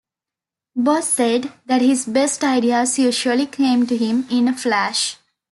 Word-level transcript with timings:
Bose 0.75 1.05
said 1.07 1.51
that 1.67 1.83
his 1.83 2.07
best 2.07 2.43
ideas 2.43 2.97
usually 2.97 3.45
came 3.45 3.85
to 3.85 3.95
him 3.95 4.25
in 4.31 4.47
a 4.47 4.57
flash. 4.57 5.17